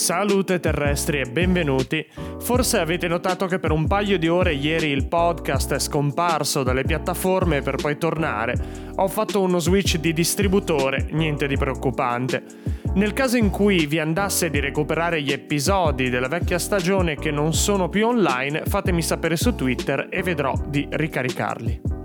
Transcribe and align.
Salute 0.00 0.60
terrestri 0.60 1.20
e 1.20 1.26
benvenuti. 1.26 2.04
Forse 2.38 2.78
avete 2.78 3.06
notato 3.06 3.44
che 3.44 3.58
per 3.58 3.70
un 3.70 3.86
paio 3.86 4.18
di 4.18 4.28
ore 4.28 4.54
ieri 4.54 4.88
il 4.88 5.06
podcast 5.06 5.74
è 5.74 5.78
scomparso 5.78 6.62
dalle 6.62 6.84
piattaforme 6.84 7.60
per 7.60 7.76
poi 7.76 7.98
tornare. 7.98 8.54
Ho 8.96 9.08
fatto 9.08 9.42
uno 9.42 9.58
switch 9.58 9.98
di 9.98 10.14
distributore, 10.14 11.06
niente 11.10 11.46
di 11.46 11.58
preoccupante. 11.58 12.42
Nel 12.94 13.12
caso 13.12 13.36
in 13.36 13.50
cui 13.50 13.84
vi 13.84 13.98
andasse 13.98 14.48
di 14.48 14.58
recuperare 14.58 15.20
gli 15.20 15.32
episodi 15.32 16.08
della 16.08 16.28
vecchia 16.28 16.58
stagione 16.58 17.16
che 17.16 17.30
non 17.30 17.52
sono 17.52 17.90
più 17.90 18.06
online, 18.06 18.62
fatemi 18.64 19.02
sapere 19.02 19.36
su 19.36 19.54
Twitter 19.54 20.08
e 20.10 20.22
vedrò 20.22 20.54
di 20.66 20.88
ricaricarli. 20.90 21.99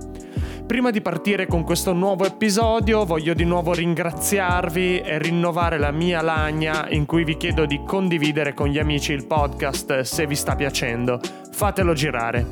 Prima 0.65 0.89
di 0.89 0.99
partire 0.99 1.45
con 1.45 1.63
questo 1.63 1.93
nuovo 1.93 2.25
episodio 2.25 3.05
voglio 3.05 3.35
di 3.35 3.43
nuovo 3.43 3.71
ringraziarvi 3.71 4.99
e 4.99 5.19
rinnovare 5.19 5.77
la 5.77 5.91
mia 5.91 6.23
lagna 6.23 6.89
in 6.89 7.05
cui 7.05 7.23
vi 7.23 7.37
chiedo 7.37 7.67
di 7.67 7.81
condividere 7.85 8.55
con 8.55 8.69
gli 8.69 8.79
amici 8.79 9.13
il 9.13 9.27
podcast 9.27 10.01
se 10.01 10.25
vi 10.25 10.35
sta 10.35 10.55
piacendo. 10.55 11.19
Fatelo 11.51 11.93
girare. 11.93 12.45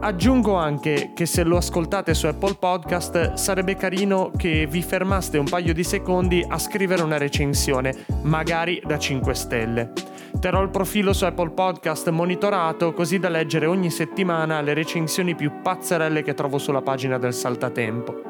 Aggiungo 0.00 0.54
anche 0.54 1.10
che 1.12 1.26
se 1.26 1.42
lo 1.42 1.56
ascoltate 1.56 2.14
su 2.14 2.26
Apple 2.26 2.54
Podcast 2.54 3.32
sarebbe 3.32 3.74
carino 3.74 4.30
che 4.36 4.68
vi 4.70 4.80
fermaste 4.80 5.38
un 5.38 5.48
paio 5.48 5.74
di 5.74 5.82
secondi 5.82 6.44
a 6.48 6.56
scrivere 6.56 7.02
una 7.02 7.18
recensione, 7.18 8.06
magari 8.22 8.80
da 8.86 8.96
5 8.96 9.34
stelle. 9.34 9.92
Terrò 10.38 10.62
il 10.62 10.70
profilo 10.70 11.12
su 11.12 11.24
Apple 11.24 11.50
Podcast 11.50 12.10
monitorato 12.10 12.92
così 12.92 13.18
da 13.18 13.28
leggere 13.28 13.66
ogni 13.66 13.90
settimana 13.90 14.60
le 14.60 14.72
recensioni 14.72 15.34
più 15.34 15.60
pazzerelle 15.62 16.22
che 16.22 16.34
trovo 16.34 16.58
sulla 16.58 16.80
pagina 16.80 17.18
del 17.18 17.34
Saltatempo. 17.34 18.22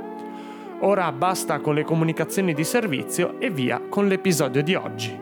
Ora 0.80 1.12
basta 1.12 1.60
con 1.60 1.74
le 1.74 1.84
comunicazioni 1.84 2.54
di 2.54 2.64
servizio 2.64 3.38
e 3.38 3.50
via 3.50 3.82
con 3.90 4.08
l'episodio 4.08 4.62
di 4.62 4.74
oggi. 4.74 5.20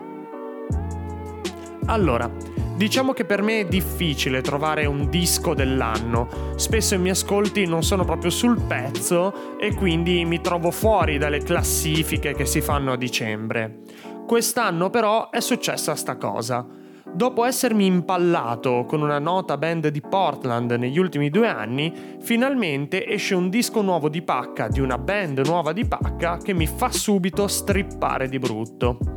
Allora, 1.87 2.30
diciamo 2.77 3.13
che 3.13 3.24
per 3.24 3.43
me 3.43 3.60
è 3.60 3.65
difficile 3.65 4.43
trovare 4.43 4.85
un 4.85 5.09
disco 5.09 5.55
dell'anno. 5.55 6.29
Spesso 6.57 6.95
i 6.95 6.99
miei 6.99 7.13
ascolti 7.13 7.66
non 7.66 7.83
sono 7.83 8.05
proprio 8.05 8.30
sul 8.30 8.60
pezzo 8.60 9.59
e 9.59 9.74
quindi 9.74 10.24
mi 10.24 10.41
trovo 10.41 10.71
fuori 10.71 11.16
dalle 11.16 11.38
classifiche 11.38 12.35
che 12.35 12.45
si 12.45 12.60
fanno 12.60 12.93
a 12.93 12.96
dicembre. 12.96 13.80
Quest'anno 14.27 14.91
però 14.91 15.30
è 15.30 15.41
successa 15.41 15.95
sta 15.95 16.16
cosa. 16.16 16.66
Dopo 17.10 17.45
essermi 17.45 17.87
impallato 17.87 18.85
con 18.85 19.01
una 19.01 19.18
nota 19.18 19.57
band 19.57 19.88
di 19.88 20.02
Portland 20.02 20.73
negli 20.73 20.99
ultimi 20.99 21.30
due 21.30 21.49
anni, 21.49 22.18
finalmente 22.21 23.07
esce 23.07 23.35
un 23.35 23.49
disco 23.49 23.80
nuovo 23.80 24.11
di 24.11 24.21
pacca 24.21 24.68
di 24.68 24.80
una 24.80 24.99
band 24.99 25.38
nuova 25.46 25.73
di 25.73 25.87
pacca 25.87 26.37
che 26.37 26.52
mi 26.52 26.66
fa 26.66 26.90
subito 26.90 27.46
strippare 27.46 28.29
di 28.29 28.38
brutto. 28.38 29.15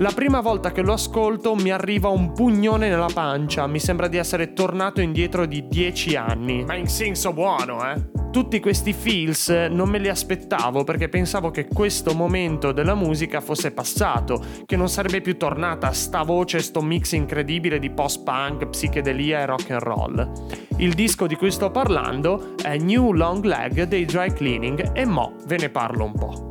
La 0.00 0.12
prima 0.14 0.40
volta 0.40 0.72
che 0.72 0.80
lo 0.80 0.94
ascolto 0.94 1.54
mi 1.54 1.70
arriva 1.70 2.08
un 2.08 2.32
pugnone 2.32 2.88
nella 2.88 3.10
pancia, 3.12 3.66
mi 3.66 3.78
sembra 3.78 4.08
di 4.08 4.16
essere 4.16 4.54
tornato 4.54 5.02
indietro 5.02 5.44
di 5.44 5.68
dieci 5.68 6.16
anni. 6.16 6.64
Ma 6.64 6.74
in 6.74 6.86
senso 6.86 7.34
buono, 7.34 7.86
eh? 7.86 8.08
Tutti 8.32 8.60
questi 8.60 8.94
feels 8.94 9.50
non 9.70 9.90
me 9.90 9.98
li 9.98 10.08
aspettavo 10.08 10.84
perché 10.84 11.10
pensavo 11.10 11.50
che 11.50 11.66
questo 11.66 12.14
momento 12.14 12.72
della 12.72 12.94
musica 12.94 13.42
fosse 13.42 13.72
passato, 13.72 14.42
che 14.64 14.76
non 14.76 14.88
sarebbe 14.88 15.20
più 15.20 15.36
tornata 15.36 15.92
sta 15.92 16.22
voce, 16.22 16.60
sto 16.60 16.80
mix 16.80 17.12
incredibile 17.12 17.78
di 17.78 17.90
post-punk, 17.90 18.68
psichedelia 18.68 19.40
e 19.40 19.44
rock 19.44 19.70
and 19.70 19.82
roll. 19.82 20.32
Il 20.78 20.94
disco 20.94 21.26
di 21.26 21.36
cui 21.36 21.50
sto 21.50 21.70
parlando 21.70 22.54
è 22.62 22.78
New 22.78 23.12
Long 23.12 23.44
Leg 23.44 23.82
dei 23.82 24.06
Dry 24.06 24.32
Cleaning 24.32 24.92
e 24.94 25.04
mo 25.04 25.34
ve 25.44 25.58
ne 25.58 25.68
parlo 25.68 26.04
un 26.04 26.12
po'. 26.12 26.49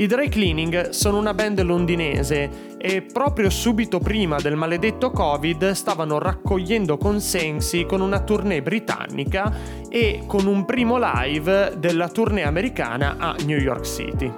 I 0.00 0.06
Dry 0.06 0.30
Cleaning 0.30 0.88
sono 0.88 1.18
una 1.18 1.34
band 1.34 1.60
londinese 1.60 2.76
e 2.78 3.02
proprio 3.02 3.50
subito 3.50 3.98
prima 3.98 4.38
del 4.40 4.56
maledetto 4.56 5.10
Covid 5.10 5.72
stavano 5.72 6.18
raccogliendo 6.18 6.96
consensi 6.96 7.84
con 7.84 8.00
una 8.00 8.20
tournée 8.20 8.62
britannica 8.62 9.54
e 9.90 10.22
con 10.26 10.46
un 10.46 10.64
primo 10.64 10.98
live 10.98 11.74
della 11.76 12.08
tournée 12.08 12.44
americana 12.44 13.16
a 13.18 13.36
New 13.44 13.58
York 13.58 13.84
City. 13.84 14.32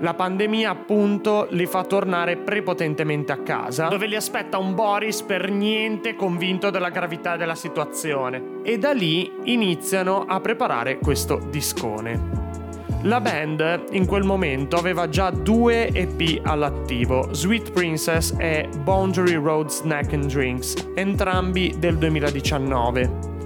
La 0.00 0.14
pandemia 0.14 0.70
appunto 0.70 1.48
li 1.50 1.66
fa 1.66 1.84
tornare 1.84 2.38
prepotentemente 2.38 3.30
a 3.30 3.42
casa, 3.42 3.88
dove 3.88 4.06
li 4.06 4.16
aspetta 4.16 4.56
un 4.56 4.74
Boris 4.74 5.20
per 5.20 5.50
niente 5.50 6.14
convinto 6.14 6.70
della 6.70 6.88
gravità 6.88 7.36
della 7.36 7.56
situazione. 7.56 8.60
E 8.62 8.78
da 8.78 8.92
lì 8.92 9.30
iniziano 9.42 10.24
a 10.24 10.40
preparare 10.40 10.96
questo 10.96 11.38
discone. 11.50 12.37
La 13.02 13.20
band 13.20 13.84
in 13.92 14.06
quel 14.06 14.24
momento 14.24 14.76
aveva 14.76 15.08
già 15.08 15.30
due 15.30 15.88
EP 15.92 16.40
all'attivo, 16.42 17.32
Sweet 17.32 17.70
Princess 17.70 18.34
e 18.36 18.68
Boundary 18.82 19.34
Road 19.34 19.68
Snack 19.68 20.12
and 20.14 20.26
Drinks, 20.26 20.74
entrambi 20.94 21.76
del 21.78 21.96
2019 21.96 23.37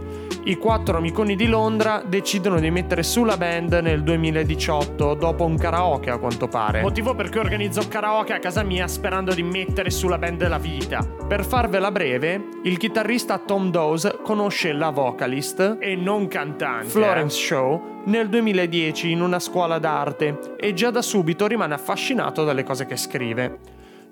i 0.44 0.56
quattro 0.56 0.96
amiconi 0.96 1.36
di 1.36 1.46
Londra 1.46 2.02
decidono 2.04 2.58
di 2.58 2.70
mettere 2.70 3.04
su 3.04 3.22
la 3.22 3.36
band 3.36 3.74
nel 3.74 4.02
2018 4.02 5.14
dopo 5.14 5.44
un 5.44 5.56
karaoke 5.56 6.10
a 6.10 6.18
quanto 6.18 6.48
pare. 6.48 6.82
Motivo 6.82 7.14
per 7.14 7.30
cui 7.30 7.38
organizzo 7.38 7.86
karaoke 7.86 8.32
a 8.32 8.38
casa 8.40 8.64
mia 8.64 8.88
sperando 8.88 9.34
di 9.34 9.44
mettere 9.44 9.90
su 9.90 10.08
la 10.08 10.18
band 10.18 10.38
della 10.38 10.58
vita. 10.58 11.06
Per 11.28 11.44
farvela 11.44 11.92
breve, 11.92 12.48
il 12.64 12.76
chitarrista 12.76 13.38
Tom 13.38 13.70
Dawes 13.70 14.18
conosce 14.24 14.72
la 14.72 14.90
vocalist 14.90 15.76
e 15.78 15.94
non 15.94 16.26
cantante 16.26 16.88
Florence 16.88 17.38
Shaw 17.38 17.90
nel 18.06 18.28
2010 18.28 19.12
in 19.12 19.22
una 19.22 19.38
scuola 19.38 19.78
d'arte 19.78 20.56
e 20.56 20.74
già 20.74 20.90
da 20.90 21.02
subito 21.02 21.46
rimane 21.46 21.74
affascinato 21.74 22.42
dalle 22.42 22.64
cose 22.64 22.84
che 22.86 22.96
scrive. 22.96 23.58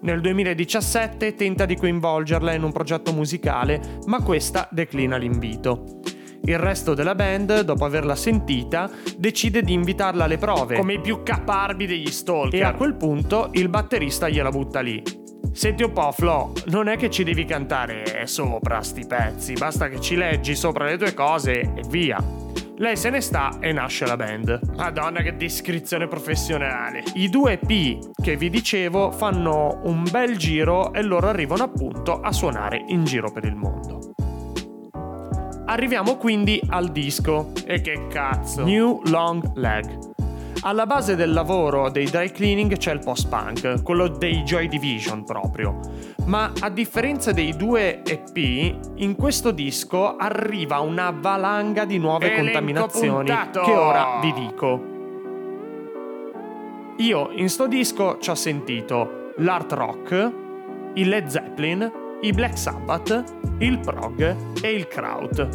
Nel 0.02 0.20
2017 0.20 1.34
tenta 1.34 1.66
di 1.66 1.76
coinvolgerla 1.76 2.52
in 2.54 2.62
un 2.62 2.72
progetto 2.72 3.12
musicale, 3.12 3.98
ma 4.06 4.22
questa 4.22 4.68
declina 4.70 5.16
l'invito. 5.16 6.18
Il 6.42 6.58
resto 6.58 6.94
della 6.94 7.14
band, 7.14 7.60
dopo 7.60 7.84
averla 7.84 8.14
sentita, 8.14 8.90
decide 9.16 9.62
di 9.62 9.72
invitarla 9.72 10.24
alle 10.24 10.38
prove, 10.38 10.76
come 10.76 10.94
i 10.94 11.00
più 11.00 11.22
caparbi 11.22 11.86
degli 11.86 12.10
stalker. 12.10 12.60
E 12.60 12.64
a 12.64 12.74
quel 12.74 12.94
punto 12.94 13.50
il 13.52 13.68
batterista 13.68 14.28
gliela 14.28 14.50
butta 14.50 14.80
lì. 14.80 15.02
Senti 15.52 15.82
un 15.82 15.92
po', 15.92 16.12
Flo, 16.12 16.52
non 16.66 16.88
è 16.88 16.96
che 16.96 17.10
ci 17.10 17.24
devi 17.24 17.44
cantare 17.44 18.26
sopra 18.26 18.82
sti 18.82 19.06
pezzi, 19.06 19.52
basta 19.54 19.88
che 19.88 20.00
ci 20.00 20.14
leggi 20.14 20.54
sopra 20.54 20.84
le 20.84 20.96
tue 20.96 21.12
cose 21.12 21.60
e 21.60 21.82
via. 21.88 22.22
Lei 22.76 22.96
se 22.96 23.10
ne 23.10 23.20
sta 23.20 23.58
e 23.60 23.72
nasce 23.72 24.06
la 24.06 24.16
band. 24.16 24.58
Madonna 24.76 25.20
che 25.20 25.36
descrizione 25.36 26.08
professionale. 26.08 27.02
I 27.14 27.28
due 27.28 27.58
P 27.58 27.98
che 28.22 28.36
vi 28.36 28.48
dicevo 28.48 29.10
fanno 29.10 29.80
un 29.84 30.02
bel 30.10 30.38
giro 30.38 30.94
e 30.94 31.02
loro 31.02 31.28
arrivano 31.28 31.64
appunto 31.64 32.20
a 32.20 32.32
suonare 32.32 32.82
in 32.88 33.04
giro 33.04 33.30
per 33.30 33.44
il 33.44 33.54
mondo. 33.54 34.14
Arriviamo 35.70 36.16
quindi 36.16 36.60
al 36.70 36.91
disco. 36.91 37.53
E 37.64 37.81
che 37.81 38.08
cazzo? 38.08 38.64
New 38.64 39.03
Long 39.04 39.53
Leg. 39.54 39.98
Alla 40.62 40.84
base 40.84 41.14
del 41.14 41.32
lavoro 41.32 41.91
dei 41.91 42.06
dry 42.06 42.32
cleaning 42.32 42.76
c'è 42.76 42.92
il 42.92 42.98
post-punk, 42.98 43.80
quello 43.84 44.09
dei 44.09 44.42
Joy 44.42 44.66
Division 44.66 45.22
proprio. 45.22 45.78
Ma 46.26 46.50
a 46.59 46.70
differenza 46.70 47.30
dei 47.30 47.54
due 47.56 48.03
EP, 48.03 48.36
in 48.97 49.14
questo 49.14 49.53
disco 49.53 50.16
arriva 50.16 50.80
una 50.80 51.14
valanga 51.16 51.84
di 51.84 51.98
nuove 51.98 52.26
Elenco 52.26 52.42
contaminazioni 52.42 53.30
puntato. 53.30 53.60
che 53.60 53.70
ora 53.70 54.19
vi 54.20 54.32
dico. 54.32 54.84
Io 56.97 57.30
in 57.30 57.48
sto 57.48 57.69
disco 57.69 58.19
ci 58.19 58.30
ho 58.30 58.34
sentito 58.34 59.34
l'art 59.36 59.70
rock, 59.70 60.32
il 60.94 61.09
Led 61.09 61.28
Zeppelin, 61.28 62.09
i 62.22 62.32
Black 62.32 62.58
Sabbath, 62.58 63.25
il 63.58 63.78
prog 63.78 64.36
e 64.62 64.70
il 64.70 64.86
kraut. 64.88 65.48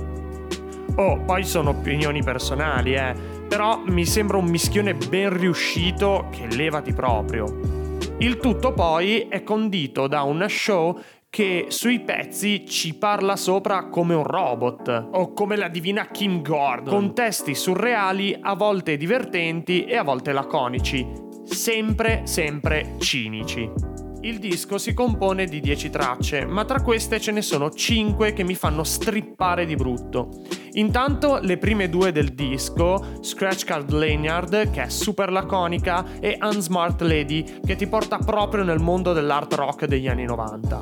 Oh, 0.95 1.19
poi 1.25 1.43
sono 1.43 1.71
opinioni 1.71 2.23
personali, 2.23 2.93
eh, 2.93 3.13
però 3.47 3.81
mi 3.85 4.05
sembra 4.05 4.37
un 4.37 4.45
mischione 4.45 4.93
ben 4.93 5.37
riuscito 5.37 6.27
che 6.31 6.47
levati 6.47 6.93
proprio. 6.93 7.83
Il 8.19 8.37
tutto 8.37 8.71
poi 8.71 9.27
è 9.29 9.43
condito 9.43 10.07
da 10.07 10.21
una 10.21 10.47
show 10.47 10.99
che 11.29 11.65
sui 11.67 11.99
pezzi 11.99 12.65
ci 12.65 12.95
parla 12.95 13.35
sopra 13.35 13.89
come 13.89 14.15
un 14.15 14.23
robot 14.23 15.09
o 15.11 15.33
come 15.33 15.57
la 15.57 15.67
divina 15.67 16.07
Kim 16.07 16.41
Gordon, 16.41 16.93
con 16.93 17.13
testi 17.13 17.53
surreali, 17.53 18.37
a 18.39 18.55
volte 18.55 18.95
divertenti 18.95 19.83
e 19.83 19.97
a 19.97 20.03
volte 20.03 20.31
laconici, 20.31 21.05
sempre, 21.43 22.21
sempre 22.23 22.95
cinici. 22.99 23.94
Il 24.25 24.39
disco 24.39 24.79
si 24.79 24.95
compone 24.95 25.45
di 25.45 25.59
10 25.59 25.91
tracce, 25.91 26.47
ma 26.47 26.65
tra 26.65 26.81
queste 26.81 27.21
ce 27.21 27.31
ne 27.31 27.43
sono 27.43 27.69
5 27.69 28.33
che 28.33 28.43
mi 28.43 28.55
fanno 28.55 28.83
strippare 28.83 29.67
di 29.67 29.75
brutto. 29.75 30.41
Intanto 30.73 31.37
le 31.39 31.59
prime 31.59 31.89
due 31.89 32.11
del 32.11 32.33
disco, 32.33 33.19
Scratch 33.21 33.65
Card 33.65 33.91
Lanyard, 33.91 34.71
che 34.71 34.81
è 34.81 34.89
super 34.89 35.31
laconica, 35.31 36.19
e 36.19 36.39
Unsmart 36.41 37.01
Lady, 37.01 37.59
che 37.63 37.75
ti 37.75 37.85
porta 37.85 38.17
proprio 38.17 38.63
nel 38.63 38.79
mondo 38.79 39.13
dell'art 39.13 39.53
rock 39.53 39.85
degli 39.85 40.07
anni 40.07 40.25
90. 40.25 40.81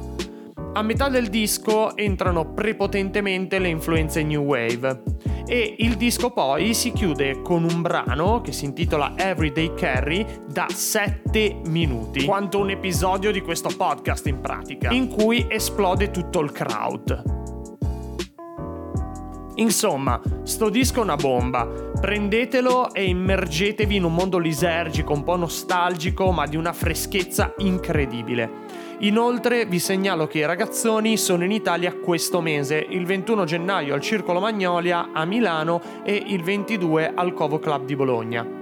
A 0.75 0.81
metà 0.81 1.09
del 1.09 1.27
disco 1.27 1.97
entrano 1.97 2.53
prepotentemente 2.53 3.59
le 3.59 3.67
influenze 3.67 4.23
new 4.23 4.41
wave 4.43 5.03
e 5.53 5.75
il 5.77 5.97
disco 5.97 6.31
poi 6.31 6.73
si 6.73 6.91
chiude 6.91 7.43
con 7.43 7.63
un 7.63 7.83
brano 7.83 8.41
che 8.41 8.51
si 8.51 8.65
intitola 8.65 9.13
Everyday 9.15 9.75
Carry 9.75 10.25
da 10.47 10.65
7 10.67 11.61
minuti, 11.65 12.25
quanto 12.25 12.57
un 12.57 12.71
episodio 12.71 13.31
di 13.31 13.39
questo 13.39 13.69
podcast 13.77 14.25
in 14.25 14.41
pratica, 14.41 14.89
in 14.89 15.07
cui 15.07 15.45
esplode 15.47 16.09
tutto 16.09 16.39
il 16.39 16.51
crowd. 16.51 17.43
Insomma, 19.57 20.19
sto 20.41 20.69
disco 20.69 21.01
è 21.01 21.03
una 21.03 21.17
bomba. 21.17 21.67
Prendetelo 22.01 22.91
e 22.91 23.03
immergetevi 23.03 23.95
in 23.95 24.05
un 24.05 24.15
mondo 24.15 24.39
lisergico, 24.39 25.13
un 25.13 25.23
po' 25.23 25.35
nostalgico, 25.35 26.31
ma 26.31 26.47
di 26.47 26.55
una 26.55 26.73
freschezza 26.73 27.53
incredibile. 27.57 28.72
Inoltre 28.99 29.65
vi 29.65 29.79
segnalo 29.79 30.27
che 30.27 30.39
i 30.39 30.45
ragazzoni 30.45 31.17
sono 31.17 31.43
in 31.43 31.51
Italia 31.51 31.93
questo 31.93 32.41
mese, 32.41 32.85
il 32.89 33.05
21 33.05 33.45
gennaio 33.45 33.93
al 33.93 34.01
Circolo 34.01 34.39
Magnolia 34.39 35.09
a 35.11 35.25
Milano 35.25 35.81
e 36.03 36.23
il 36.27 36.41
22 36.43 37.11
al 37.13 37.33
Covo 37.33 37.59
Club 37.59 37.85
di 37.85 37.95
Bologna. 37.95 38.61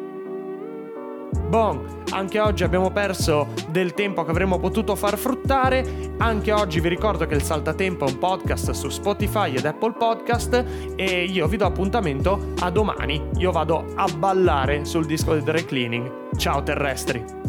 Bon, 1.52 2.04
anche 2.12 2.40
oggi 2.40 2.64
abbiamo 2.64 2.92
perso 2.92 3.48
del 3.70 3.94
tempo 3.94 4.24
che 4.24 4.32
avremmo 4.32 4.58
potuto 4.58 4.96
far 4.96 5.18
fruttare. 5.18 6.14
Anche 6.18 6.52
oggi 6.52 6.80
vi 6.80 6.90
ricordo 6.90 7.26
che 7.26 7.36
il 7.36 7.42
Saltatempo 7.42 8.06
è 8.06 8.10
un 8.10 8.18
podcast 8.18 8.72
su 8.72 8.90
Spotify 8.90 9.54
ed 9.54 9.66
Apple 9.66 9.94
Podcast 9.94 10.66
e 10.96 11.24
io 11.24 11.48
vi 11.48 11.58
do 11.58 11.66
appuntamento 11.66 12.54
a 12.60 12.70
domani. 12.70 13.22
Io 13.38 13.52
vado 13.52 13.86
a 13.96 14.08
ballare 14.16 14.86
sul 14.86 15.06
disco 15.06 15.34
di 15.34 15.44
Dry 15.44 15.66
Cleaning. 15.66 16.36
Ciao 16.38 16.64
terrestri! 16.64 17.41